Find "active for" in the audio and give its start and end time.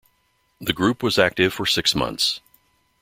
1.19-1.67